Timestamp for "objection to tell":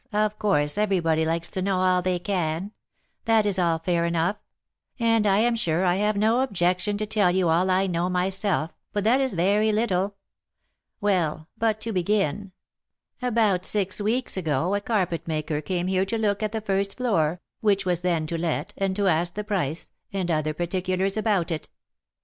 6.39-7.29